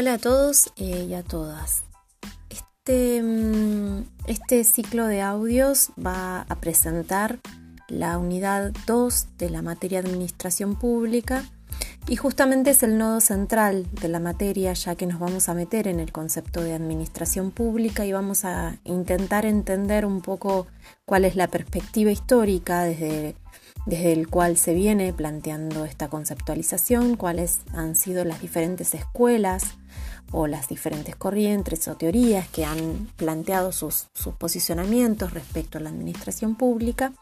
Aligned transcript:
Hola 0.00 0.14
a 0.14 0.18
todos 0.18 0.72
eh, 0.76 1.08
y 1.10 1.12
a 1.12 1.22
todas. 1.22 1.84
Este, 2.48 3.22
mm, 3.22 4.04
este, 4.28 4.64
ciclo 4.64 5.06
de 5.06 5.20
audios 5.20 5.90
va 5.94 6.46
a 6.48 6.54
presentar 6.54 7.38
la 7.86 8.16
unidad 8.16 8.72
2 8.86 9.26
de 9.36 9.50
la 9.50 9.60
materia 9.60 9.98
Administración 9.98 10.74
Pública 10.76 11.44
y 12.08 12.16
justamente 12.16 12.70
es 12.70 12.82
el 12.82 12.96
nodo 12.96 13.20
central 13.20 13.86
de 14.00 14.08
la 14.08 14.20
materia 14.20 14.72
ya 14.72 14.94
que 14.94 15.04
nos 15.04 15.20
vamos 15.20 15.50
a 15.50 15.54
meter 15.54 15.86
en 15.86 16.00
el 16.00 16.12
concepto 16.12 16.62
de 16.62 16.72
Administración 16.72 17.50
Pública 17.50 18.06
y 18.06 18.12
vamos 18.12 18.46
a 18.46 18.78
intentar 18.84 19.44
entender 19.44 20.06
un 20.06 20.22
poco 20.22 20.66
cuál 21.04 21.26
es 21.26 21.36
la 21.36 21.48
perspectiva 21.48 22.10
histórica 22.10 22.84
desde 22.84 23.36
desde 23.86 24.12
el 24.12 24.28
cual 24.28 24.56
se 24.56 24.74
viene 24.74 25.12
planteando 25.12 25.84
esta 25.84 26.08
conceptualización, 26.08 27.16
cuáles 27.16 27.60
han 27.72 27.96
sido 27.96 28.24
las 28.24 28.40
diferentes 28.40 28.94
escuelas 28.94 29.78
o 30.32 30.46
las 30.46 30.68
diferentes 30.68 31.16
corrientes 31.16 31.88
o 31.88 31.96
teorías 31.96 32.48
que 32.48 32.64
han 32.64 33.08
planteado 33.16 33.72
sus, 33.72 34.08
posicionamientos 34.38 35.32
respecto 35.32 35.78
a 35.78 35.80
la 35.80 35.90
administración 35.90 36.54
pública. 36.54 37.12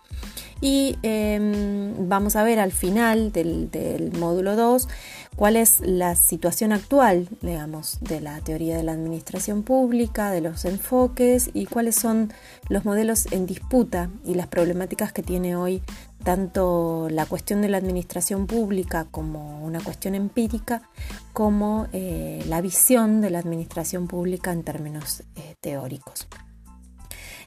Y 0.61 0.97
em, 1.03 2.09
vamos 2.09 2.37
a 2.37 2.43
ver 2.43 2.59
al 2.59 2.73
final 2.73 3.33
del, 3.33 3.71
del 3.71 4.13
módulo 4.13 4.57
2 4.57 4.89
cuál 5.37 5.57
es 5.57 5.81
la 5.81 6.17
situación 6.17 6.73
actual, 6.73 7.29
digamos, 7.43 7.99
de 8.01 8.21
la 8.21 8.41
teoría 8.41 8.77
de 8.77 8.83
la 8.83 8.93
administración 8.93 9.63
pública, 9.63 10.33
de 10.33 10.41
los 10.41 10.65
enfoques 10.65 11.51
y 11.55 11.67
cuáles 11.67 11.95
son 11.95 12.33
los 12.69 12.85
modelos 12.85 13.31
en 13.31 13.47
disputa 13.47 14.11
y 14.25 14.35
las 14.35 14.49
problemáticas 14.49 15.13
que 15.13 15.23
tiene 15.23 15.55
hoy 15.55 15.81
tanto 16.29 17.09
la 17.11 17.25
cuestión 17.25 17.63
de 17.63 17.71
la 17.71 17.79
administración 17.79 18.47
pública 18.47 19.07
como 19.11 19.65
una 19.65 19.81
cuestión 19.81 20.15
empírica, 20.15 20.83
como 21.33 21.87
eh, 21.95 22.45
la 22.47 22.61
visión 22.61 23.23
de 23.23 23.31
la 23.31 23.39
administración 23.39 24.09
pública 24.09 24.53
en 24.53 24.63
términos 24.63 25.23
eh, 25.37 25.55
teóricos. 25.63 26.29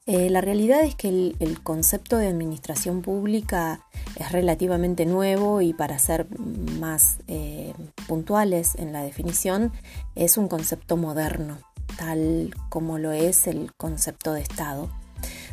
Eh, 0.08 0.32
la 0.32 0.42
realidad 0.42 0.84
es 0.84 0.96
que 0.96 1.10
el, 1.10 1.60
concepto 1.62 2.18
de 2.18 2.28
administración 2.28 3.04
pública 3.04 3.86
es 4.16 4.32
relativamente 4.32 5.06
nuevo 5.06 5.62
y 5.62 5.74
para 5.74 6.00
ser 6.00 6.26
más 6.80 7.20
puntuales 8.08 8.74
en 8.80 8.94
la 8.94 9.04
definición 9.04 9.72
es 10.16 10.40
un 10.40 10.48
concepto 10.48 10.98
moderno, 10.98 11.60
tal 12.00 12.56
como 12.70 12.98
lo 12.98 13.12
es 13.12 13.46
el 13.46 13.72
concepto 13.78 14.34
de 14.34 14.42
Estado. 14.42 14.90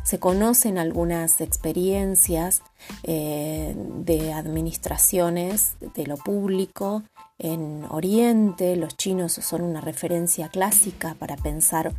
Se 0.03 0.19
conocen 0.19 0.77
algunas 0.77 1.41
experiencias 1.41 2.61
eh, 3.03 3.75
de 3.77 4.33
administraciones 4.33 5.75
de 5.95 6.07
lo 6.07 6.17
público 6.17 7.03
en 7.37 7.85
Oriente. 7.89 8.75
Los 8.75 8.97
chinos 8.97 9.33
son 9.33 9.61
una 9.61 9.81
referencia 9.81 10.49
clásica 10.49 11.15
para 11.17 11.35
pensar 11.37 11.93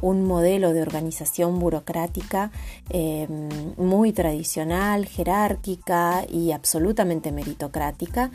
un 0.00 0.24
modelo 0.24 0.72
de 0.72 0.82
organización 0.82 1.58
burocrática 1.58 2.50
eh, 2.90 3.26
muy 3.76 4.12
tradicional, 4.12 5.06
jerárquica 5.06 6.24
y 6.28 6.52
absolutamente 6.52 7.32
meritocrática. 7.32 8.30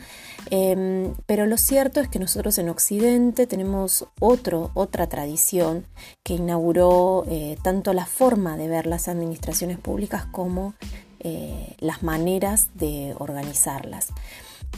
Eh, 0.50 1.12
pero 1.26 1.46
lo 1.46 1.56
cierto 1.56 2.00
es 2.00 2.08
que 2.08 2.18
nosotros 2.18 2.58
en 2.58 2.68
Occidente 2.68 3.46
tenemos 3.46 4.06
otro, 4.20 4.70
otra 4.74 5.06
tradición 5.08 5.84
que 6.22 6.34
inauguró 6.34 7.24
eh, 7.28 7.56
tanto 7.62 7.92
la 7.92 8.06
forma 8.06 8.56
de 8.56 8.68
ver 8.68 8.86
las 8.86 9.08
administraciones 9.08 9.78
públicas 9.78 10.24
como 10.26 10.74
las 11.78 12.02
maneras 12.02 12.70
de 12.74 13.14
organizarlas. 13.16 14.08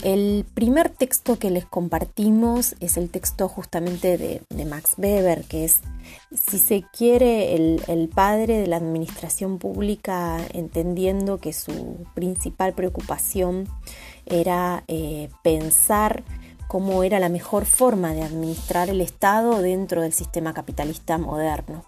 El 0.03 0.45
primer 0.53 0.91
texto 0.91 1.39
que 1.39 1.50
les 1.50 1.64
compartimos 1.64 2.75
es 2.81 2.97
el 2.97 3.09
texto 3.09 3.48
justamente 3.48 4.19
de, 4.19 4.64
Max 4.67 4.95
Weber, 4.98 5.45
que 5.45 5.64
es, 5.64 5.80
si 6.33 6.58
se 6.58 6.85
quiere, 6.92 7.55
el, 7.55 8.11
padre 8.14 8.58
de 8.58 8.67
la 8.67 8.77
administración 8.77 9.58
pública, 9.58 10.39
entendiendo 10.52 11.39
que 11.39 11.52
su 11.52 12.05
principal 12.14 12.74
preocupación 12.74 13.67
era 14.27 14.85
eh, 14.89 15.30
pensar 15.42 16.23
cómo 16.69 17.02
era 17.02 17.19
la 17.19 17.29
mejor 17.29 17.64
forma 17.67 18.14
de 18.14 18.23
administrar 18.23 18.90
el 18.90 19.01
Estado 19.01 19.63
dentro 19.63 20.02
del 20.02 20.13
sistema 20.13 20.52
capitalista 20.52 21.19
moderno. 21.19 21.85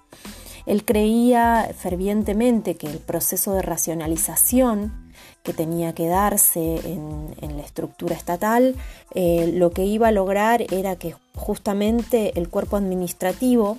Él 0.64 0.84
creía 0.84 1.70
fervientemente 1.76 2.76
que 2.76 2.88
el 2.88 2.98
proceso 2.98 3.52
de 3.54 3.62
racionalización 3.62 5.05
que 5.46 5.52
tenía 5.52 5.94
que 5.94 6.08
darse 6.08 6.80
en, 6.84 7.56
la 7.56 7.62
estructura 7.62 8.16
estatal, 8.16 8.74
eh, 9.14 9.52
lo 9.54 9.70
que 9.70 9.84
iba 9.84 10.08
a 10.08 10.12
lograr 10.12 10.62
era 10.72 10.96
que 10.96 11.14
justamente 11.36 12.36
el 12.36 12.48
cuerpo 12.48 12.76
administrativo 12.76 13.78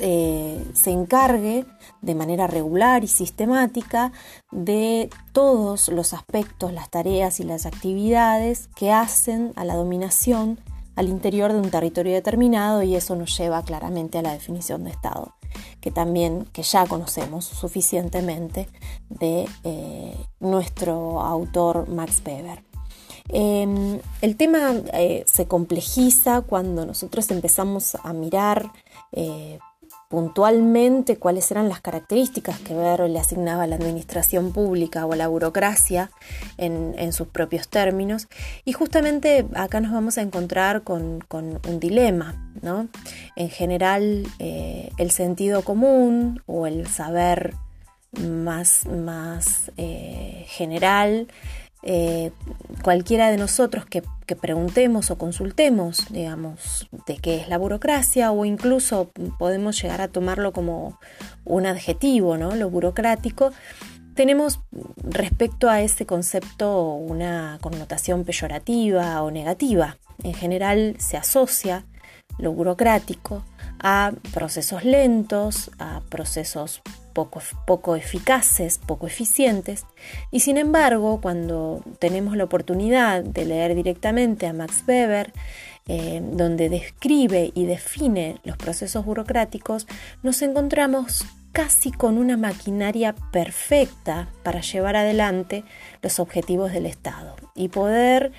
eh, 0.00 0.62
se 0.74 0.90
encargue 0.90 1.64
de 2.02 2.14
manera 2.14 2.46
regular 2.46 3.02
y 3.04 3.08
sistemática 3.08 4.12
de 4.52 5.08
todos 5.32 5.88
los 5.88 6.12
aspectos, 6.12 6.74
las 6.74 6.90
tareas 6.90 7.40
y 7.40 7.44
las 7.44 7.64
actividades 7.64 8.68
que 8.76 8.92
hacen 8.92 9.52
a 9.56 9.64
la 9.64 9.76
dominación 9.76 10.60
al 10.94 11.08
interior 11.08 11.52
de 11.52 11.60
un 11.60 11.70
territorio 11.70 12.12
determinado 12.12 12.82
y 12.82 12.96
eso 12.96 13.16
nos 13.16 13.36
lleva 13.36 13.62
claramente 13.62 14.18
a 14.18 14.22
la 14.22 14.32
definición 14.32 14.84
de 14.84 14.90
Estado 14.90 15.34
que 15.80 15.90
también, 15.90 16.46
que 16.52 16.62
ya 16.62 16.86
conocemos 16.86 17.44
suficientemente 17.44 18.68
de 19.08 19.48
eh, 19.64 20.16
nuestro 20.40 21.20
autor 21.20 21.88
Max 21.88 22.22
Weber. 22.24 22.62
Em, 23.28 23.98
el 24.20 24.36
tema 24.36 24.72
eh, 24.92 25.24
se 25.26 25.46
complejiza 25.46 26.42
cuando 26.42 26.86
nosotros 26.86 27.30
empezamos 27.30 27.96
a 28.02 28.12
mirar 28.12 28.72
eh, 29.12 29.58
puntualmente 30.16 31.18
cuáles 31.18 31.50
eran 31.50 31.68
las 31.68 31.82
características 31.82 32.58
que 32.60 32.72
Ver 32.72 33.00
le 33.00 33.18
asignaba 33.18 33.64
a 33.64 33.66
la 33.66 33.76
administración 33.76 34.50
pública 34.50 35.04
o 35.04 35.12
a 35.12 35.16
la 35.16 35.28
burocracia 35.28 36.10
en, 36.56 37.12
sus 37.12 37.28
propios 37.28 37.68
términos. 37.68 38.26
Y 38.64 38.72
justamente 38.72 39.44
acá 39.54 39.82
nos 39.82 39.92
vamos 39.92 40.16
a 40.16 40.22
encontrar 40.22 40.84
con, 40.84 41.22
un 41.30 41.80
dilema. 41.80 42.34
¿no? 42.62 42.88
En 43.36 43.50
general, 43.50 44.26
eh, 44.38 44.88
el 44.96 45.10
sentido 45.10 45.60
común 45.60 46.42
o 46.46 46.66
el 46.66 46.86
saber 46.86 47.52
más, 48.12 48.86
más 48.86 49.70
eh, 49.76 50.46
general 50.48 51.28
eh, 51.82 52.32
cualquiera 52.82 53.30
de 53.30 53.36
nosotros 53.36 53.86
que, 53.86 54.02
preguntemos 54.40 55.12
o 55.12 55.18
consultemos, 55.18 56.06
digamos, 56.10 56.88
de 57.06 57.16
qué 57.18 57.36
es 57.36 57.48
la 57.48 57.58
burocracia 57.58 58.32
o 58.32 58.44
incluso 58.44 59.12
podemos 59.38 59.80
llegar 59.80 60.00
a 60.00 60.08
tomarlo 60.08 60.52
como 60.52 60.98
un 61.44 61.64
adjetivo, 61.64 62.36
¿no? 62.36 62.56
Lo 62.56 62.68
burocrático, 62.68 63.52
tenemos 64.16 64.58
respecto 65.04 65.70
a 65.70 65.80
ese 65.80 66.06
concepto 66.06 66.94
una 66.94 67.58
connotación 67.60 68.24
peyorativa 68.24 69.22
o 69.22 69.30
negativa. 69.30 69.96
En 70.24 70.34
general 70.34 70.96
se 70.98 71.16
asocia 71.16 71.84
lo 72.38 72.52
burocrático 72.52 73.44
a 73.78 74.12
procesos 74.32 74.84
lentos, 74.84 75.70
a 75.78 76.00
procesos 76.08 76.82
poco, 77.24 77.96
eficaces, 77.96 78.78
poco 78.78 79.06
eficientes, 79.06 79.86
y 80.30 80.40
sin 80.40 80.58
embargo, 80.58 81.20
cuando 81.20 81.82
tenemos 81.98 82.36
la 82.36 82.44
oportunidad 82.44 83.24
de 83.24 83.44
leer 83.44 83.74
directamente 83.74 84.46
a 84.46 84.52
Max 84.52 84.84
Weber, 84.86 85.32
eh, 85.88 86.20
donde 86.22 86.68
describe 86.68 87.52
y 87.54 87.64
define 87.64 88.36
los 88.44 88.56
procesos 88.56 89.04
burocráticos, 89.04 89.86
nos 90.22 90.42
encontramos 90.42 91.24
casi 91.52 91.90
con 91.90 92.18
una 92.18 92.36
maquinaria 92.36 93.14
perfecta 93.32 94.28
para 94.42 94.60
llevar 94.60 94.96
adelante 94.96 95.64
los 96.02 96.20
objetivos 96.20 96.72
del 96.72 96.84
Estado 96.84 97.36
y 97.54 97.68
poder 97.68 98.32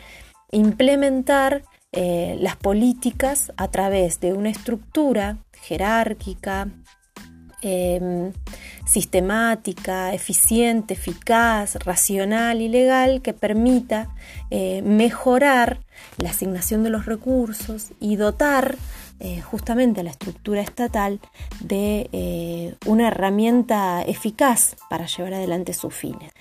implementar 0.51 1.63
eh, 1.93 2.37
las 2.39 2.57
políticas 2.57 3.51
a 3.57 3.69
través 3.69 4.19
de 4.19 4.33
una 4.33 4.49
estructura 4.49 5.37
jerárquica, 5.61 6.67
Em, 7.61 8.33
sistemática, 8.87 10.13
eficiente, 10.13 10.93
eficaz, 10.93 11.75
racional 11.75 12.61
y 12.61 12.69
legal 12.69 13.21
que 13.21 13.33
permita 13.33 14.15
eh, 14.49 14.81
mejorar 14.81 15.81
la 16.17 16.29
asignación 16.29 16.83
de 16.83 16.89
los 16.89 17.05
recursos 17.05 17.91
y 17.99 18.15
dotar 18.15 18.77
eh, 19.19 19.41
justamente 19.41 20.01
a 20.01 20.03
la 20.03 20.11
estructura 20.11 20.61
estatal 20.61 21.19
de 21.59 22.09
eh, 22.13 22.75
una 22.85 23.09
herramienta 23.09 24.03
eficaz 24.03 24.77
para 24.89 25.05
llevar 25.05 25.33
adelante 25.33 25.73
sus 25.73 25.93
fines. 25.93 26.31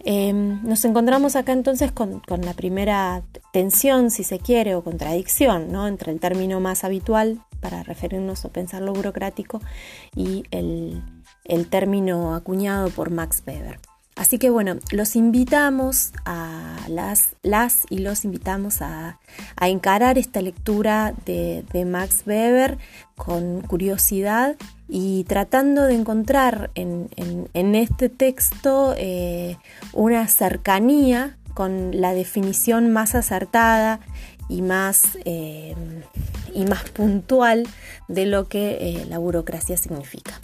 Em, 0.00 0.62
nos 0.62 0.84
encontramos 0.84 1.34
acá 1.34 1.52
entonces 1.52 1.92
con, 1.92 2.22
la 2.28 2.52
primera 2.52 3.22
tensión, 3.52 4.10
si 4.10 4.22
se 4.22 4.38
quiere, 4.38 4.74
o 4.74 4.84
contradicción, 4.84 5.72
¿no? 5.72 5.88
entre 5.88 6.12
el 6.12 6.20
término 6.20 6.60
más 6.60 6.84
habitual 6.84 7.40
para 7.60 7.82
referirnos 7.82 8.44
o 8.44 8.50
pensar 8.50 8.82
lo 8.82 8.92
burocrático 8.92 9.62
y 10.14 10.44
el, 10.50 11.02
término 11.68 12.34
acuñado 12.34 12.90
por 12.90 13.10
Max 13.10 13.42
Weber. 13.46 13.78
Así 14.16 14.38
que 14.38 14.48
bueno, 14.48 14.76
los 14.92 15.14
invitamos 15.14 16.12
a 16.24 16.78
las, 16.88 17.36
las 17.42 17.82
y 17.90 17.98
los 17.98 18.24
invitamos 18.24 18.80
a, 18.80 19.20
encarar 19.60 20.16
esta 20.16 20.40
lectura 20.40 21.12
de, 21.26 21.84
Max 21.86 22.22
Weber 22.26 22.78
con 23.14 23.60
curiosidad 23.60 24.56
y 24.88 25.24
tratando 25.24 25.82
de 25.82 25.96
encontrar 25.96 26.70
en, 26.74 27.10
este 27.74 28.08
texto 28.08 28.94
eh, 28.96 29.58
una 29.92 30.26
cercanía 30.28 31.36
con 31.52 32.00
la 32.00 32.14
definición 32.14 32.90
más 32.94 33.14
acertada 33.14 34.00
y 34.48 34.62
más, 34.62 35.18
eh, 35.26 35.74
y 36.54 36.64
más 36.64 36.88
puntual 36.90 37.68
de 38.08 38.24
lo 38.24 38.48
que 38.48 38.78
eh, 38.80 39.06
la 39.10 39.18
burocracia 39.18 39.76
significa. 39.76 40.40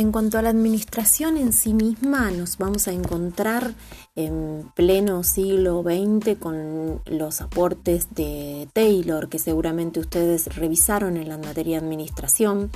En 0.00 0.12
cuanto 0.12 0.38
a 0.38 0.42
la 0.42 0.48
administración 0.48 1.36
en 1.36 1.52
sí 1.52 1.74
misma, 1.74 2.30
nos 2.30 2.56
vamos 2.56 2.88
a 2.88 2.92
encontrar 2.92 3.74
en 4.16 4.64
pleno 4.74 5.22
siglo 5.24 5.82
XX 5.82 6.38
con 6.38 7.02
los 7.04 7.42
aportes 7.42 8.08
de 8.14 8.66
Taylor, 8.72 9.28
que 9.28 9.38
seguramente 9.38 10.00
ustedes 10.00 10.56
revisaron 10.56 11.18
en 11.18 11.28
la 11.28 11.36
materia 11.36 11.78
de 11.78 11.84
administración, 11.84 12.70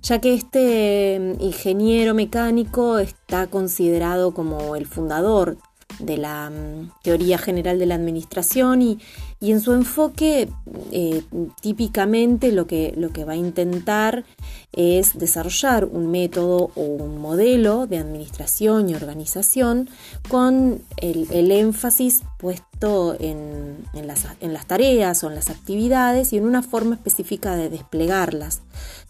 ya 0.00 0.22
que 0.22 0.32
este 0.32 1.36
ingeniero 1.38 2.14
mecánico 2.14 2.98
está 2.98 3.46
considerado 3.46 4.32
como 4.32 4.74
el 4.74 4.86
fundador 4.86 5.58
de 5.98 6.18
la 6.18 6.50
mm, 6.50 6.90
teoría 7.02 7.38
general 7.38 7.78
de 7.78 7.86
la 7.86 7.94
administración 7.94 8.82
y, 8.82 8.98
en 9.40 9.60
su 9.60 9.74
enfoque 9.74 10.48
eh, 10.90 11.22
típicamente 11.60 12.50
lo 12.50 12.66
que, 12.66 12.94
lo 12.96 13.10
que 13.10 13.26
va 13.26 13.34
a 13.34 13.36
intentar 13.36 14.24
es 14.72 15.18
desarrollar 15.18 15.84
un 15.84 16.10
método 16.10 16.70
o 16.74 16.80
un 16.80 17.20
modelo 17.20 17.86
de 17.86 17.98
administración 17.98 18.88
y 18.88 18.94
organización 18.94 19.90
con 20.28 20.82
el, 20.96 21.50
énfasis 21.50 22.22
puesto 22.38 23.16
en, 23.20 23.84
las, 23.92 24.26
en, 24.40 24.52
las, 24.52 24.66
tareas 24.66 25.22
o 25.24 25.28
en 25.28 25.34
las 25.34 25.50
actividades 25.50 26.32
y 26.32 26.38
en 26.38 26.46
una 26.46 26.62
forma 26.62 26.94
específica 26.94 27.54
de 27.54 27.68
desplegarlas, 27.68 28.62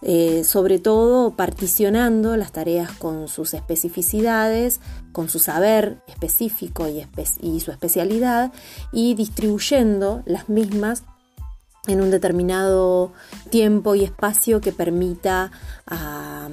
eh, 0.06 0.44
sobre 0.44 0.78
todo 0.78 1.34
particionando 1.34 2.36
las 2.36 2.52
tareas 2.52 2.92
con 2.92 3.26
sus 3.26 3.54
especificidades, 3.54 4.80
con 5.12 5.30
su 5.30 5.38
saber 5.38 6.02
específico 6.06 6.86
y, 6.88 7.06
y 7.40 7.60
su 7.60 7.70
especialidad 7.70 8.52
y 8.92 9.14
distribuyendo 9.14 10.22
las 10.26 10.50
mismas 10.50 11.04
en 11.86 12.00
un 12.00 12.10
determinado 12.10 13.12
tiempo 13.50 13.94
y 13.94 14.04
espacio 14.04 14.60
que 14.60 14.72
permita 14.72 15.50
a, 15.86 16.48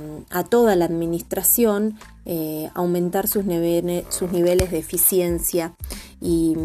toda 0.49 0.75
la 0.75 0.85
administración 0.85 1.97
eh, 2.23 2.69
aumentar 2.75 3.27
sus, 3.27 3.45
niveles 3.45 4.71
de 4.71 4.77
eficiencia 4.77 5.73
y, 6.21 6.55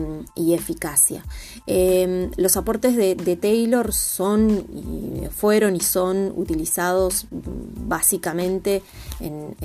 eficacia. 0.53 1.25
Em, 1.67 2.31
los 2.37 2.59
aportes 2.59 2.95
de, 2.95 3.39
Taylor 3.41 3.95
son, 3.95 4.67
fueron 5.35 5.75
y 5.75 5.81
son 5.81 6.35
utilizados 6.37 7.27
básicamente 7.31 8.83
en, 9.21 9.57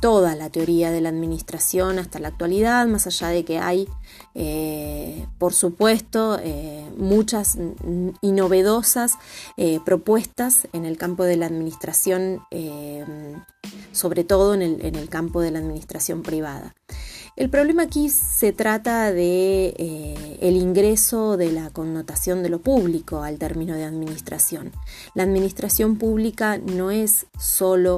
toda 0.00 0.34
la 0.34 0.50
teoría 0.50 0.90
de 0.90 1.00
la 1.00 1.10
administración 1.10 2.00
hasta 2.00 2.18
la 2.18 2.28
actualidad, 2.28 2.86
más 2.88 3.06
allá 3.06 3.28
de 3.28 3.44
que 3.44 3.58
hay, 3.58 3.88
eh, 4.34 5.26
por 5.38 5.54
supuesto, 5.54 6.38
eh, 6.42 6.84
muchas 6.96 7.56
y 8.20 8.32
novedosas 8.32 9.12
propuestas 9.84 10.66
en 10.72 10.84
el 10.84 10.98
campo 10.98 11.22
de 11.22 11.36
la 11.36 11.46
administración, 11.46 12.42
sobre 13.92 14.24
todo 14.24 14.54
en 14.54 14.62
el 14.62 15.08
campo 15.08 15.40
de 15.40 15.50
la 15.50 15.58
administración 15.58 16.22
privada. 16.22 16.74
El 17.36 17.50
problema 17.50 17.82
aquí 17.82 18.10
se 18.10 18.52
trata 18.52 19.10
de 19.12 19.74
eh, 19.76 20.38
el 20.40 20.54
ingreso 20.56 21.36
de 21.36 21.50
la 21.50 21.70
connotación 21.70 22.44
de 22.44 22.48
lo 22.48 22.60
público 22.60 23.24
al 23.24 23.38
término 23.38 23.74
de 23.74 23.82
administración. 23.82 24.70
La 25.14 25.24
administración 25.24 25.96
pública 25.96 26.58
no 26.58 26.92
es 26.92 27.26
solo 27.36 27.96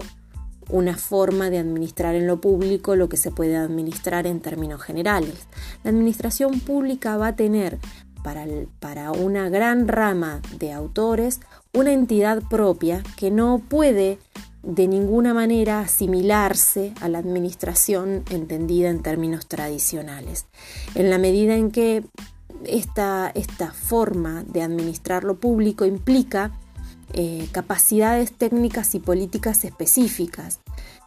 una 0.71 0.97
forma 0.97 1.51
de 1.51 1.59
administrar 1.59 2.15
en 2.15 2.27
lo 2.27 2.41
público 2.41 2.97
lo 2.97 3.11
que 3.11 3.19
se 3.19 3.31
puede 3.31 3.59
administrar 3.59 4.27
en 4.27 4.41
términos 4.41 4.81
generales. 4.81 5.47
La 5.85 5.91
administración 5.91 6.59
pública 6.61 7.19
va 7.19 7.29
a 7.29 7.37
tener 7.37 7.79
para, 8.25 8.47
para 8.81 9.13
una 9.13 9.51
gran 9.51 9.87
rama 9.87 10.41
de 10.59 10.73
autores 10.73 11.41
una 11.75 11.93
entidad 11.93 12.43
propia 12.49 13.03
que 13.19 13.31
no 13.31 13.61
puede 13.69 14.19
de 14.67 14.89
ninguna 14.89 15.33
manera 15.33 15.81
asimilarse 15.81 16.93
a 17.01 17.09
la 17.09 17.19
administración 17.19 18.25
entendida 18.31 18.91
en 18.91 19.01
términos 19.01 19.47
tradicionales. 19.47 20.47
En 20.97 21.09
la 21.09 21.19
medida 21.19 21.55
en 21.55 21.71
que 21.71 22.05
esta, 22.65 23.31
esta 23.35 23.71
forma 23.71 24.43
de 24.43 24.63
administrar 24.63 25.23
lo 25.23 25.39
público 25.39 25.85
implica 25.85 26.53
eh, 27.13 27.49
capacidades 27.53 28.33
técnicas 28.33 28.95
y 28.97 28.99
políticas 28.99 29.65
específicas 29.65 30.59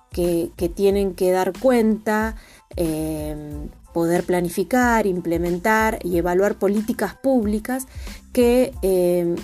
que, 0.09 0.51
tienen 0.73 1.13
que 1.13 1.31
dar 1.31 1.51
cuenta, 1.59 2.35
eh, 2.77 3.67
poder 3.93 4.23
planificar, 4.23 5.05
implementar 5.05 5.99
y 6.03 6.17
evaluar 6.17 6.55
políticas 6.55 7.15
públicas 7.15 7.87
que 8.31 8.73
eh, 8.81 9.35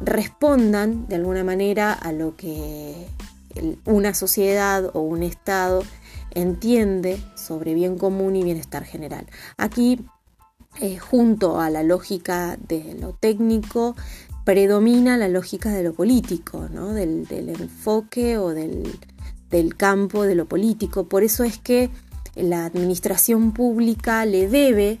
respondan 0.00 1.08
de 1.08 1.16
alguna 1.16 1.44
manera 1.44 1.92
a 1.92 2.12
lo 2.12 2.36
que 2.36 3.08
una 3.84 4.14
sociedad 4.14 4.90
o 4.94 5.00
un 5.00 5.22
Estado 5.22 5.82
entiende 6.32 7.20
sobre 7.34 7.74
bien 7.74 7.98
común 7.98 8.36
y 8.36 8.44
bienestar 8.44 8.84
general. 8.84 9.26
Aquí, 9.56 10.04
eh, 10.80 10.98
junto 10.98 11.60
a 11.60 11.70
la 11.70 11.82
lógica 11.82 12.56
de 12.68 12.96
lo 13.00 13.12
técnico, 13.12 13.96
predomina 14.44 15.16
la 15.16 15.28
lógica 15.28 15.70
de 15.70 15.82
lo 15.82 15.92
político, 15.92 16.68
del, 16.68 17.26
enfoque 17.30 18.38
o 18.38 18.50
del, 18.50 18.98
del 19.50 19.76
campo 19.76 20.22
de 20.22 20.34
lo 20.34 20.46
político. 20.46 21.08
Por 21.08 21.22
eso 21.24 21.44
es 21.44 21.58
que 21.58 21.90
la 22.42 22.64
administración 22.64 23.52
pública 23.52 24.24
le 24.24 24.48
debe 24.48 25.00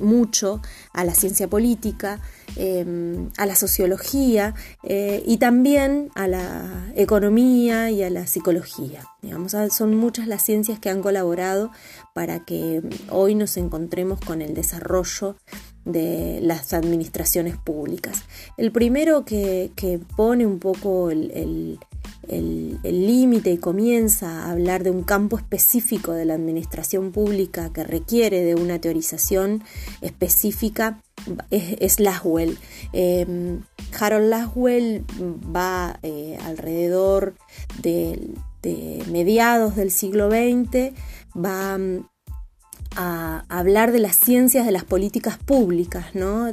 mucho 0.00 0.60
a 0.92 1.04
la 1.04 1.14
ciencia 1.14 1.48
política, 1.48 2.20
em, 2.56 3.30
a 3.36 3.46
la 3.46 3.54
sociología 3.54 4.54
eh, 4.82 5.22
y 5.26 5.38
también 5.38 6.10
a 6.14 6.26
la 6.26 6.92
economía 6.96 7.90
y 7.90 8.02
a 8.02 8.10
la 8.10 8.26
psicología. 8.26 9.04
Digamos, 9.22 9.54
son 9.70 9.96
muchas 9.96 10.26
las 10.26 10.42
ciencias 10.42 10.78
que 10.78 10.90
han 10.90 11.02
colaborado 11.02 11.70
para 12.14 12.44
que 12.44 12.82
hoy 13.10 13.34
nos 13.34 13.56
encontremos 13.56 14.20
con 14.20 14.42
el 14.42 14.54
desarrollo 14.54 15.36
de 15.84 16.40
las 16.42 16.72
administraciones 16.72 17.56
públicas. 17.56 18.24
El 18.56 18.72
primero 18.72 19.24
que, 19.24 19.70
pone 20.16 20.46
un 20.46 20.58
poco 20.58 21.10
el 21.10 21.78
límite 22.30 23.50
y 23.50 23.58
comienza 23.58 24.44
a 24.44 24.50
hablar 24.52 24.84
de 24.84 24.90
un 24.90 25.02
campo 25.02 25.36
específico 25.36 26.12
de 26.12 26.24
la 26.24 26.34
administración 26.34 27.12
pública 27.12 27.72
que 27.72 27.84
requiere 27.84 28.42
de 28.42 28.54
una 28.54 28.80
teorización 28.80 29.62
específica 30.00 31.02
es, 31.50 32.00
Laswell. 32.00 32.58
Em, 32.92 33.62
Harold 33.98 34.28
Laswell 34.28 35.04
va 35.54 35.98
eh, 36.02 36.38
alrededor 36.44 37.34
de, 37.82 38.30
de, 38.62 39.02
mediados 39.10 39.76
del 39.76 39.90
siglo 39.90 40.30
XX, 40.30 40.92
va 41.36 41.78
a 42.96 43.44
hablar 43.48 43.92
de 43.92 44.00
las 44.00 44.16
ciencias 44.16 44.66
de 44.66 44.72
las 44.72 44.84
políticas 44.84 45.38
públicas, 45.38 46.14
¿no? 46.14 46.48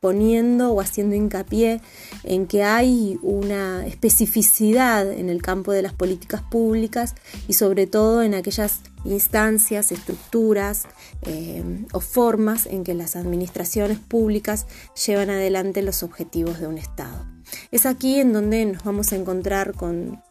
poniendo 0.00 0.72
o 0.72 0.80
haciendo 0.80 1.16
hincapié 1.16 1.80
en 2.22 2.46
que 2.46 2.62
hay 2.62 3.18
una 3.22 3.84
especificidad 3.86 5.10
en 5.10 5.28
el 5.28 5.42
campo 5.42 5.72
de 5.72 5.82
las 5.82 5.92
políticas 5.92 6.42
públicas 6.42 7.14
y 7.48 7.54
sobre 7.54 7.86
todo 7.86 8.22
en 8.22 8.34
aquellas 8.34 8.80
instancias, 9.04 9.90
estructuras 9.92 10.86
eh, 11.22 11.84
o 11.92 12.00
formas 12.00 12.66
en 12.66 12.84
que 12.84 12.94
las 12.94 13.16
administraciones 13.16 13.98
públicas 13.98 14.66
llevan 15.06 15.30
adelante 15.30 15.82
los 15.82 16.02
objetivos 16.02 16.60
de 16.60 16.66
un 16.66 16.78
Estado. 16.78 17.26
Es 17.70 17.86
aquí 17.86 18.20
en 18.20 18.32
donde 18.32 18.64
nos 18.66 18.84
vamos 18.84 19.12
a 19.12 19.16
encontrar 19.16 19.72
con, 19.72 20.22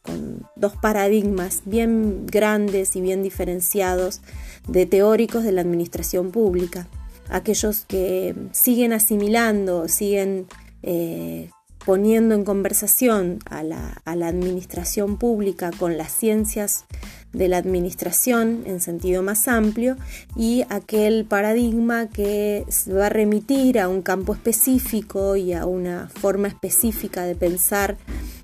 dos 0.55 0.75
paradigmas 0.77 1.62
bien 1.65 2.25
grandes 2.25 2.96
y 2.96 3.01
bien 3.01 3.22
diferenciados 3.22 4.22
de 4.67 4.86
teóricos 4.86 5.43
de 5.43 5.51
la 5.51 5.62
administración 5.62 6.31
pública. 6.31 6.88
Aquellos 7.29 7.86
que 7.86 8.36
siguen 8.51 8.93
asimilando, 8.93 9.88
siguen 9.88 10.47
eh, 10.83 11.50
poniendo 11.88 12.36
en 12.36 12.43
conversación 12.43 13.39
a 13.50 13.63
la, 13.63 14.01
administración 14.05 15.17
pública 15.17 15.71
con 15.71 15.97
las 15.97 16.12
ciencias 16.12 16.83
de 17.31 17.47
la 17.47 17.55
administración 17.55 18.63
en 18.65 18.81
sentido 18.81 19.24
más 19.24 19.47
amplio 19.47 19.95
y 20.36 20.65
aquel 20.67 21.24
paradigma 21.24 22.09
que 22.09 22.65
va 22.89 23.05
a 23.05 23.09
remitir 23.09 23.79
a 23.79 23.88
un 23.88 24.01
campo 24.01 24.33
específico 24.33 25.38
y 25.38 25.53
a 25.53 25.65
una 25.65 26.09
forma 26.09 26.50
específica 26.50 27.24
de 27.24 27.36
pensar 27.36 27.97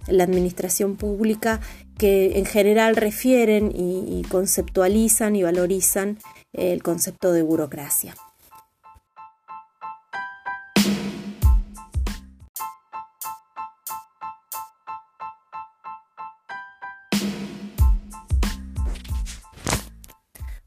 la 0.07 0.23
administración 0.23 0.95
pública 0.95 1.59
que 1.97 2.37
en 2.37 2.45
general 2.45 2.95
refieren 2.95 3.71
y, 3.75 4.23
conceptualizan 4.29 5.35
y 5.35 5.43
valorizan 5.43 6.17
el 6.53 6.81
concepto 6.81 7.31
de 7.31 7.41
burocracia. 7.41 8.15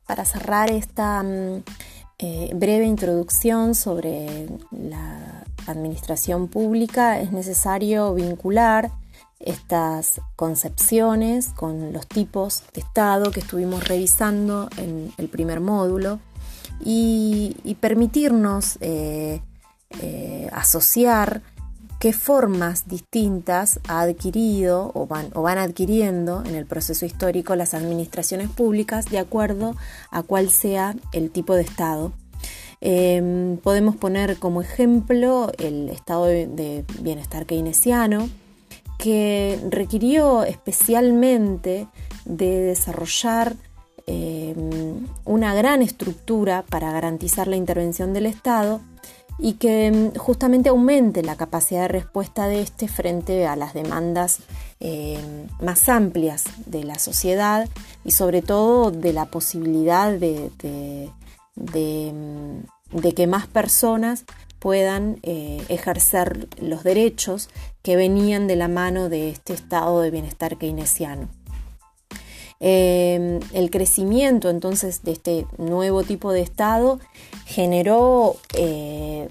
Para 0.06 0.25
cerrar 0.25 0.71
esta 0.71 1.23
mm, 1.23 1.62
eh, 2.18 2.50
breve 2.54 2.85
introducción 2.87 3.75
sobre 3.75 4.47
la 4.71 5.45
administración 5.66 6.49
pública 6.49 7.21
es 7.21 7.33
necesario 7.33 8.14
vincular 8.14 8.90
estas 9.47 10.21
concepciones 10.35 11.49
con 11.50 11.93
los 11.93 12.07
tipos 12.07 12.65
de 12.75 12.81
Estado 12.81 13.31
que 13.31 13.41
estuvimos 13.41 13.88
revisando 13.88 14.69
en 14.76 15.12
el 15.17 15.29
primer 15.29 15.61
módulo 15.61 16.19
y, 16.85 17.76
permitirnos 17.81 18.76
eh, 18.81 19.41
eh, 20.00 20.50
asociar 20.53 21.43
qué 22.00 22.12
formas 22.12 22.88
distintas 22.88 23.81
ha 23.88 24.00
adquirido 24.03 24.91
o 24.95 25.07
van, 25.07 25.31
o 25.35 25.43
van 25.43 25.59
adquiriendo 25.59 26.43
en 26.45 26.55
el 26.55 26.67
proceso 26.67 27.07
histórico 27.07 27.55
las 27.57 27.73
administraciones 27.73 28.50
públicas 28.50 29.07
de 29.07 29.19
acuerdo 29.19 29.76
a 30.11 30.23
cuál 30.23 30.50
sea 30.50 30.97
el 31.12 31.31
tipo 31.31 31.55
de 31.55 31.62
Estado. 31.62 32.12
Em, 32.83 33.57
podemos 33.59 33.97
poner 33.97 34.38
como 34.38 34.61
ejemplo 34.61 35.50
el 35.59 35.88
estado 35.88 36.26
de 36.26 36.85
bienestar 37.00 37.47
keynesiano, 37.47 38.29
que 39.06 39.60
requirió 39.70 40.42
especialmente 40.42 41.86
de 42.25 42.60
desarrollar 42.60 43.54
em, 44.08 45.06
una 45.25 45.54
gran 45.54 45.80
estructura 45.80 46.64
para 46.68 46.90
garantizar 46.90 47.46
la 47.46 47.54
intervención 47.54 48.12
del 48.12 48.26
Estado 48.26 48.80
y 49.38 49.52
que 49.52 49.86
em, 49.86 50.12
justamente 50.14 50.70
aumente 50.70 51.22
la 51.22 51.36
capacidad 51.36 51.82
de 51.82 51.88
respuesta 51.88 52.48
de 52.48 52.62
este 52.62 52.88
frente 52.88 53.46
a 53.46 53.54
las 53.54 53.75
demandas 53.75 54.40
em, 54.80 55.46
más 55.62 55.88
amplias 55.88 56.42
de 56.66 56.82
la 56.82 56.98
sociedad 56.98 57.68
y 58.04 58.10
sobre 58.10 58.42
todo 58.42 58.90
de 58.90 59.12
la 59.12 59.26
posibilidad 59.26 60.10
de 60.10 60.50
que 63.14 63.26
más 63.28 63.46
personas 63.46 64.25
puedan 64.58 65.18
eh, 65.22 65.62
ejercer 65.68 66.48
los 66.60 66.82
derechos 66.82 67.48
que 67.82 67.96
venían 67.96 68.46
de 68.46 68.56
la 68.56 68.68
mano 68.68 69.08
de 69.08 69.30
este 69.30 69.52
estado 69.52 70.00
de 70.00 70.10
bienestar 70.10 70.58
keynesiano. 70.58 71.28
Em, 72.58 73.40
el 73.52 73.70
crecimiento 73.70 74.48
entonces 74.48 75.02
de 75.02 75.12
este 75.12 75.46
nuevo 75.58 76.04
tipo 76.04 76.32
de 76.32 76.40
Estado 76.40 76.98
generó 77.44 78.36
eh, 78.54 79.28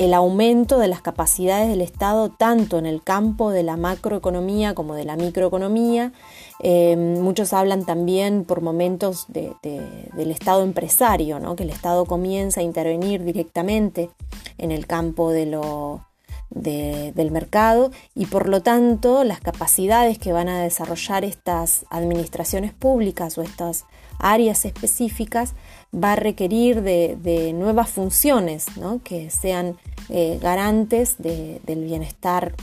el 0.00 0.14
aumento 0.14 0.78
de 0.78 0.88
las 0.88 1.02
capacidades 1.02 1.68
del 1.68 1.82
Estado 1.82 2.30
tanto 2.30 2.78
en 2.78 2.86
el 2.86 3.02
campo 3.02 3.50
de 3.50 3.62
la 3.62 3.76
macroeconomía 3.76 4.72
como 4.74 4.94
de 4.94 5.04
la 5.04 5.14
microeconomía. 5.14 6.14
Eh, 6.60 6.96
muchos 6.96 7.52
hablan 7.52 7.84
también 7.84 8.46
por 8.46 8.62
momentos 8.62 9.26
del 9.28 10.30
Estado 10.30 10.62
empresario, 10.62 11.38
¿no? 11.38 11.54
que 11.54 11.64
el 11.64 11.70
Estado 11.70 12.06
comienza 12.06 12.60
a 12.60 12.62
intervenir 12.62 13.24
directamente 13.24 14.08
en 14.56 14.70
el 14.70 14.86
campo 14.86 15.32
de 15.32 15.44
lo, 15.44 16.00
del 16.48 17.30
mercado 17.30 17.90
y 18.14 18.24
por 18.24 18.48
lo 18.48 18.62
tanto 18.62 19.22
las 19.22 19.40
capacidades 19.40 20.18
que 20.18 20.32
van 20.32 20.48
a 20.48 20.62
desarrollar 20.62 21.24
estas 21.24 21.84
administraciones 21.90 22.72
públicas 22.72 23.36
o 23.36 23.42
estas 23.42 23.84
áreas 24.18 24.64
específicas 24.64 25.52
va 25.92 26.12
a 26.12 26.16
requerir 26.16 26.82
de, 26.82 27.52
nuevas 27.54 27.90
funciones 27.90 28.66
que 29.04 29.30
sean 29.30 29.76
eh, 30.08 30.38
garantes 30.40 31.16
del 31.18 31.84
bienestar 31.84 32.54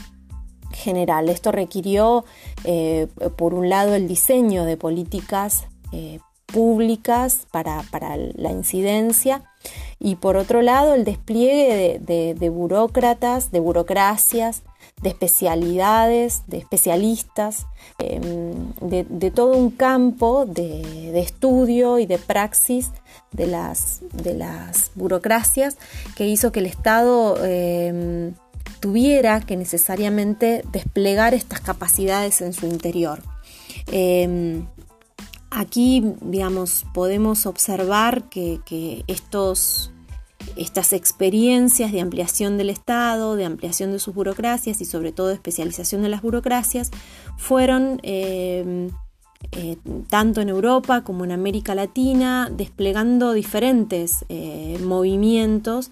general. 0.72 1.28
Esto 1.28 1.52
requirió, 1.52 2.24
eh, 2.64 3.08
por 3.36 3.54
un 3.54 3.68
lado, 3.68 3.94
el 3.94 4.08
diseño 4.08 4.64
de 4.64 4.76
políticas 4.76 5.64
eh, 5.92 6.20
públicas 6.46 7.46
para, 7.50 7.82
la 8.16 8.50
incidencia 8.50 9.42
y 10.00 10.14
por 10.14 10.36
otro 10.36 10.62
lado 10.62 10.94
el 10.94 11.04
despliegue 11.04 11.98
de, 12.00 12.48
burócratas, 12.48 13.50
de 13.50 13.60
burocracias, 13.60 14.62
de 15.02 15.08
especialidades, 15.10 16.42
de 16.46 16.58
especialistas, 16.58 17.66
em, 17.98 18.72
de, 18.80 19.30
todo 19.30 19.56
un 19.56 19.70
campo 19.70 20.46
de, 20.46 21.18
estudio 21.20 21.98
y 21.98 22.06
de 22.06 22.18
praxis 22.18 22.90
de 23.32 23.46
las, 23.46 24.00
de 24.12 24.34
las 24.34 24.90
burocracias 24.94 25.76
que 26.16 26.26
hizo 26.26 26.52
que 26.52 26.60
el 26.60 26.66
Estado 26.66 27.36
em, 27.44 28.34
tuviera 28.80 29.40
que 29.40 29.56
necesariamente 29.56 30.62
desplegar 30.72 31.34
estas 31.34 31.60
capacidades 31.60 32.40
en 32.40 32.52
su 32.52 32.66
interior. 32.66 33.22
Em, 33.90 34.66
Aquí, 35.50 36.14
digamos, 36.20 36.84
podemos 36.92 37.46
observar 37.46 38.28
que, 38.28 39.04
estos, 39.06 39.92
estas 40.56 40.92
experiencias 40.92 41.92
de 41.92 42.00
ampliación 42.00 42.58
del 42.58 42.70
Estado, 42.70 43.36
de 43.36 43.44
ampliación 43.44 43.92
de 43.92 43.98
sus 43.98 44.14
burocracias 44.14 44.80
y 44.80 44.84
sobre 44.84 45.12
todo 45.12 45.28
de 45.28 45.34
especialización 45.34 46.02
de 46.02 46.08
las 46.08 46.22
burocracias 46.22 46.90
fueron 47.36 48.00
eh, 48.02 48.90
eh, 49.52 49.76
tanto 50.08 50.40
en 50.40 50.48
Europa 50.48 51.04
como 51.04 51.24
en 51.24 51.32
América 51.32 51.74
Latina 51.74 52.50
desplegando 52.54 53.32
diferentes 53.32 54.24
eh, 54.28 54.78
movimientos, 54.82 55.90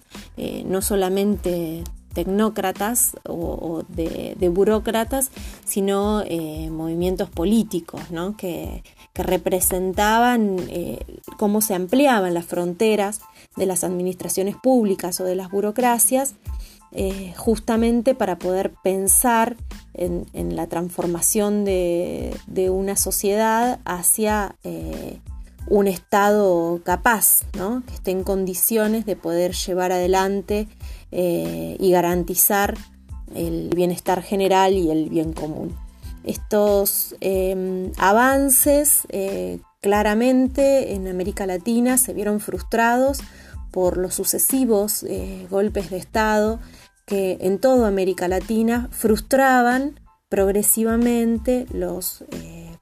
no 0.65 0.81
solamente 0.81 1.83
tecnócratas 2.17 3.15
o, 3.29 3.83
de, 3.87 4.49
burócratas, 4.49 5.29
sino 5.65 6.23
movimientos 6.71 7.29
políticos 7.29 8.01
que, 8.37 8.81
que 9.17 9.23
representaban 9.23 10.57
eh, 10.69 10.99
cómo 11.37 11.61
se 11.61 11.73
ampliaban 11.73 12.35
las 12.35 12.45
fronteras 12.45 13.21
de 13.55 13.65
las 13.65 13.83
administraciones 13.83 14.55
públicas 14.55 15.19
o 15.19 15.23
de 15.23 15.33
las 15.33 15.49
burocracias, 15.49 16.35
eh, 16.91 17.33
justamente 17.35 18.13
para 18.13 18.37
poder 18.37 18.73
pensar 18.83 19.57
en, 19.95 20.55
la 20.55 20.67
transformación 20.67 21.65
de, 21.65 22.37
una 22.69 22.95
sociedad 22.95 23.79
hacia 23.85 24.55
eh, 24.63 25.19
un 25.69 25.87
Estado 25.87 26.81
capaz, 26.83 27.41
que 27.51 27.93
esté 27.93 28.11
en 28.11 28.23
condiciones 28.23 29.05
de 29.05 29.15
poder 29.15 29.53
llevar 29.53 29.91
adelante 29.91 30.67
y 31.11 31.91
garantizar 31.91 32.75
el 33.35 33.69
bienestar 33.75 34.21
general 34.21 34.73
y 34.73 34.89
el 34.89 35.09
bien 35.09 35.33
común. 35.33 35.75
Estos 36.23 37.15
em, 37.21 37.91
avances 37.97 39.03
eh, 39.09 39.59
claramente 39.81 40.93
en 40.93 41.07
América 41.07 41.45
Latina 41.45 41.97
se 41.97 42.13
vieron 42.13 42.41
frustrados 42.41 43.19
por 43.71 43.97
los 43.97 44.15
sucesivos 44.15 45.03
eh, 45.03 45.47
golpes 45.49 45.89
de 45.89 45.97
Estado 45.97 46.59
que 47.05 47.37
en 47.39 47.59
toda 47.59 47.87
América 47.87 48.27
Latina 48.27 48.89
frustraban 48.91 49.99
progresivamente 50.27 51.65
los 51.71 52.25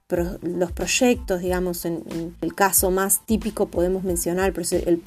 eh, 0.08 0.38
los 0.44 0.72
proyectos, 0.72 1.42
digamos, 1.42 1.84
en, 1.86 2.36
el 2.42 2.54
caso 2.54 2.92
más 2.92 3.26
típico 3.26 3.70
podemos 3.70 4.04
mencionar 4.04 4.54
el, 4.56 5.00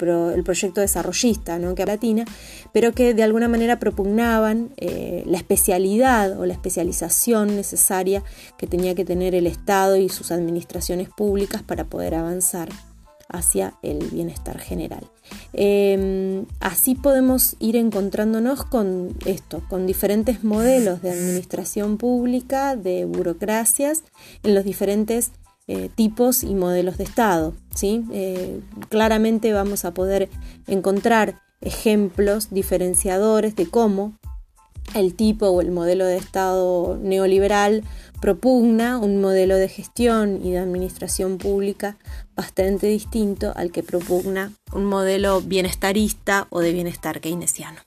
proyecto 0.43 0.81
desarrollista, 0.81 1.57
¿no? 1.57 1.73
que 1.73 1.85
Latina, 1.85 2.25
pero 2.73 2.91
que 2.91 3.13
de 3.13 3.23
alguna 3.23 3.47
manera 3.47 3.79
propugnaban 3.79 4.71
eh, 4.75 5.23
la 5.25 5.37
especialidad 5.37 6.37
o 6.37 6.45
la 6.45 6.53
especialización 6.53 7.55
necesaria 7.55 8.23
que 8.57 8.67
tenía 8.67 8.93
que 8.93 9.05
tener 9.05 9.35
el 9.35 9.47
Estado 9.47 9.95
y 9.95 10.09
sus 10.09 10.31
administraciones 10.31 11.07
públicas 11.07 11.63
para 11.63 11.85
poder 11.85 12.15
avanzar 12.15 12.67
hacia 13.29 13.75
el 13.83 13.99
bienestar 14.09 14.59
general. 14.59 15.07
Em, 15.53 16.45
así 16.59 16.95
podemos 16.95 17.55
ir 17.59 17.75
encontrándonos 17.75 18.65
con 18.65 19.15
esto, 19.25 19.61
con 19.69 19.87
diferentes 19.87 20.43
modelos 20.43 21.01
de 21.01 21.11
administración 21.11 21.97
pública, 21.97 22.75
de 22.75 23.05
burocracias, 23.05 24.03
en 24.43 24.55
los 24.55 24.63
diferentes 24.63 25.31
eh, 25.67 25.89
tipos 25.93 26.43
y 26.43 26.55
modelos 26.55 26.97
de 26.97 27.03
Estado. 27.03 27.53
¿sí? 27.75 28.03
Eh, 28.11 28.59
claramente 28.89 29.53
vamos 29.53 29.85
a 29.85 29.93
poder 29.93 30.29
encontrar 30.67 31.39
ejemplos 31.61 32.49
diferenciadores 32.49 33.55
de 33.55 33.67
cómo 33.67 34.18
el 34.95 35.13
tipo 35.15 35.47
o 35.47 35.61
el 35.61 35.71
modelo 35.71 36.05
de 36.05 36.17
Estado 36.17 36.97
neoliberal 37.01 37.83
propugna 38.21 38.97
un 38.97 39.21
modelo 39.21 39.55
de 39.55 39.69
gestión 39.69 40.41
y 40.43 40.51
de 40.51 40.59
administración 40.59 41.37
pública 41.37 41.97
bastante 42.35 42.87
distinto 42.87 43.53
al 43.55 43.71
que 43.71 43.83
propugna 43.83 44.51
un 44.73 44.85
modelo 44.85 45.41
bienestarista 45.41 46.47
o 46.49 46.59
de 46.59 46.73
bienestar 46.73 47.21
keynesiano. 47.21 47.79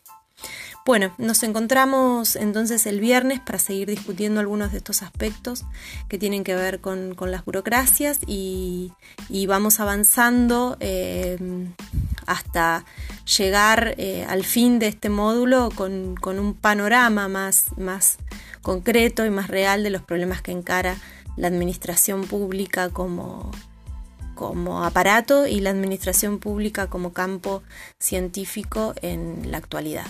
Bueno, 0.84 1.14
nos 1.16 1.44
encontramos 1.44 2.34
entonces 2.34 2.86
el 2.86 2.98
viernes 2.98 3.38
para 3.38 3.60
seguir 3.60 3.88
discutiendo 3.88 4.40
algunos 4.40 4.72
de 4.72 4.78
estos 4.78 5.02
aspectos 5.02 5.64
que 6.08 6.18
tienen 6.18 6.42
que 6.42 6.56
ver 6.56 6.80
con, 6.80 7.14
las 7.20 7.44
burocracias 7.44 8.18
y, 8.26 8.92
vamos 9.46 9.78
avanzando 9.78 10.76
eh, 10.80 11.38
hasta 12.26 12.84
llegar 13.36 13.94
eh, 13.98 14.24
al 14.28 14.44
fin 14.44 14.78
de 14.78 14.88
este 14.88 15.08
módulo 15.08 15.70
con, 15.74 16.16
un 16.24 16.54
panorama 16.54 17.28
más, 17.28 17.66
más 17.76 18.18
concreto 18.62 19.24
y 19.26 19.30
más 19.30 19.48
real 19.48 19.82
de 19.82 19.90
los 19.90 20.02
problemas 20.02 20.42
que 20.42 20.52
encara 20.52 20.96
la 21.36 21.48
administración 21.48 22.24
pública 22.24 22.90
como, 22.90 23.50
como 24.34 24.84
aparato 24.84 25.46
y 25.46 25.60
la 25.60 25.70
administración 25.70 26.38
pública 26.38 26.88
como 26.88 27.12
campo 27.12 27.62
científico 27.98 28.94
en 29.02 29.50
la 29.50 29.58
actualidad. 29.58 30.06